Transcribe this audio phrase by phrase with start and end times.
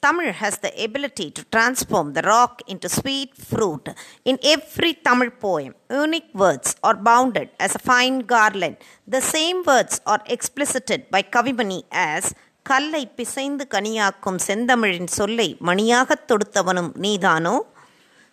[0.00, 3.88] Tamil has the ability to transform the rock into sweet fruit.
[4.24, 8.76] In every Tamil poem, unique words are bounded as a fine garland.
[9.12, 12.24] The same words are explicited by Kavimani as
[12.62, 17.54] கல்லை பிசைந்து கனியாக்கும் செந்தமிழின் சொல்லை மணியாகத் தொடுத்தவனும் நீதானோ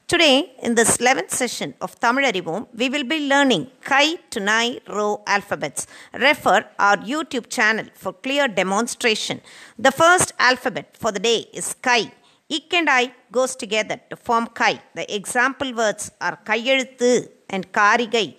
[0.06, 4.78] Today, in this 11th session of Tamil Arivom, we will be learning Kai to Nai
[4.86, 5.86] Ro alphabets.
[6.12, 9.40] Refer our YouTube channel for clear demonstration.
[9.78, 12.12] The first alphabet for the day is Kai.
[12.50, 14.78] Ik and I goes together to form Kai.
[14.94, 18.34] The example words are Kayeluthu and Karigai.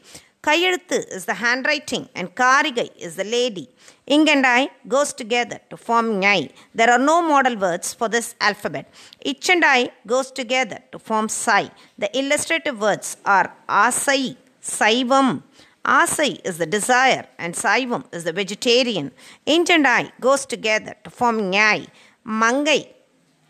[0.46, 3.68] Kayeluthu is the handwriting and Karigai is the lady.
[4.06, 6.52] Ing and I goes together to form Nyai.
[6.76, 8.86] There are no model words for this alphabet.
[9.22, 11.72] Ich and I goes together to form Sai.
[11.98, 15.42] The illustrative words are Asai, Saivam.
[15.84, 19.12] Asai is the desire and Saivam is the vegetarian.
[19.48, 21.88] Inch and I goes together to form Nyai.
[22.24, 22.88] Mangai,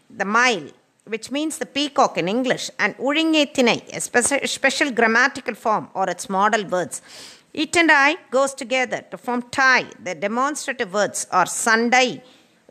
[0.10, 0.70] the mile,
[1.06, 6.30] which means the peacock in English, and Uringetinai, a special, special grammatical form or its
[6.30, 7.02] model words.
[7.54, 9.86] It and I goes together to form tie.
[10.04, 12.22] The demonstrative words are Sundai,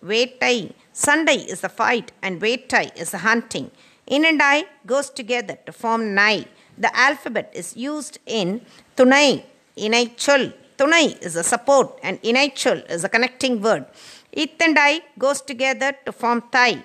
[0.03, 0.73] Vetai.
[0.93, 3.71] Sunday is the fight and Vetai is the hunting.
[4.07, 6.45] In and I goes together to form Nai.
[6.77, 8.61] The alphabet is used in
[8.97, 9.45] Tunai,
[9.79, 10.53] Inaichul.
[10.77, 13.87] Tunai is a support and Inaichul is a connecting word.
[14.33, 16.83] It and I goes together to form Thai.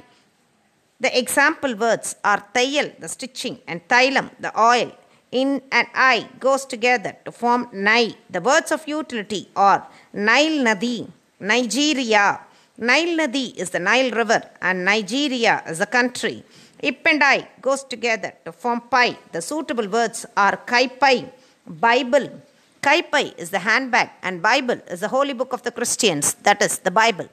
[1.02, 4.92] The example words are Thayal, the stitching, and Thailam, the oil.
[5.32, 8.16] In and I goes together to form Nai.
[8.30, 12.42] The words of utility are Nile Nadi, Nigeria.
[12.78, 16.44] Nile Nadi is the Nile River, and Nigeria is a country.
[16.82, 19.18] Ip and I goes together to form Pi.
[19.32, 21.32] The suitable words are Kaipai,
[21.66, 22.42] Bible.
[22.82, 26.80] Kaipai is the handbag, and Bible is the holy book of the Christians, that is,
[26.80, 27.30] the Bible.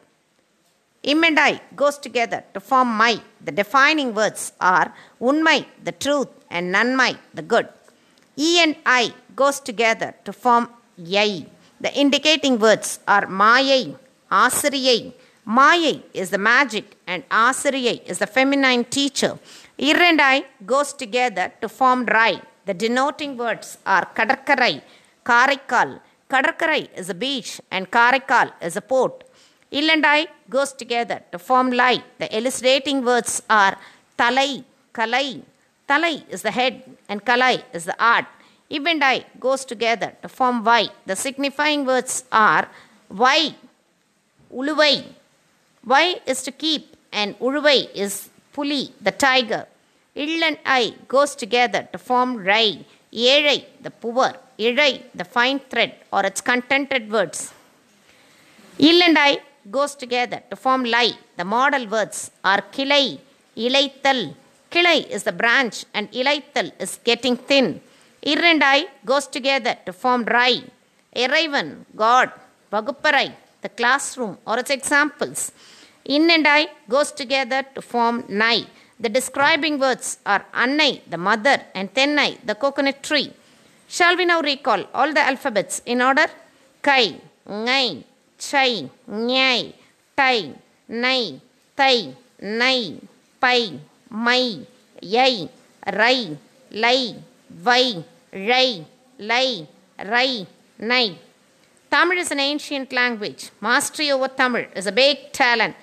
[1.12, 3.20] Im and I goes together to form my.
[3.46, 7.68] The defining words are unmai, the truth, and nanmai, the good.
[8.36, 11.46] E and I goes together to form yai.
[11.80, 13.96] The indicating words are mayai,
[14.30, 15.12] asiriyai.
[15.46, 19.38] Mayai is the magic, and asiriyai is the feminine teacher.
[19.78, 22.40] Ir and I goes together to form rai.
[22.64, 24.82] The denoting words are kadarkarai,
[25.24, 26.00] karikal.
[26.28, 29.22] Kadarkarai is a beach, and karikal is a port.
[29.70, 32.02] Il and I goes together to form Lai.
[32.18, 33.76] The illustrating words are
[34.18, 35.42] Talai, Kalai.
[35.88, 38.26] Talai is the head and Kalai is the art.
[38.70, 40.88] Ib and I goes together to form Vai.
[41.06, 42.68] The signifying words are
[43.10, 43.54] Vai,
[44.52, 45.04] Uluvai.
[45.84, 49.66] Vai is to keep and Uluvai is Puli, the tiger.
[50.14, 52.84] Il and I goes together to form Rai.
[53.12, 54.32] Yezhai, the poor.
[54.58, 57.52] Izhai, the fine thread or its contented words.
[58.78, 59.38] Il and I
[59.70, 61.10] goes together to form Lai.
[61.36, 63.18] The model words are Kilai,
[63.56, 64.34] Ilaital.
[64.70, 67.80] Kilai is the branch and Ilaital is getting thin.
[68.22, 70.64] Ir and I goes together to form Rai.
[71.14, 72.30] Eravan, God.
[72.72, 73.32] Vaguparai,
[73.62, 75.52] the classroom or its examples.
[76.04, 78.64] In and I goes together to form Nai.
[78.98, 83.32] The describing words are Annai, the mother, and Tennai, the coconut tree.
[83.88, 86.26] Shall we now recall all the alphabets in order?
[86.82, 88.04] Kai, Ngai,
[88.38, 89.74] chai, nyai,
[90.16, 90.54] tai,
[90.88, 91.40] nai,
[91.76, 93.00] tai, nai,
[93.40, 93.80] pai,
[94.10, 94.66] mai,
[95.02, 95.48] yai,
[95.86, 96.36] rai,
[96.70, 97.14] lai,
[97.50, 98.86] vai, rai,
[99.18, 99.66] lai,
[99.98, 100.46] rai,
[100.78, 101.18] nai.
[101.90, 103.50] Tamil is an ancient language.
[103.60, 105.74] Mastery over Tamil is a big talent.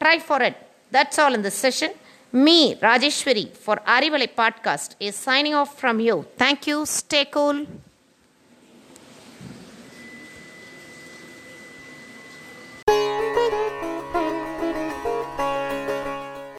[0.00, 0.56] Try for it.
[0.90, 1.90] That's all in this session.
[2.32, 6.26] Me, Rajeshwari, for Arivalai podcast, is signing off from you.
[6.36, 6.86] Thank you.
[6.86, 7.66] Stay cool.